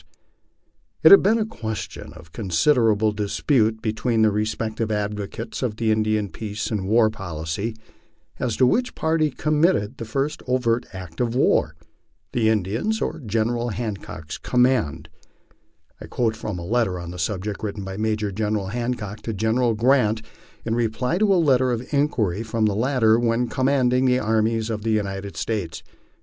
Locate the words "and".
6.71-6.87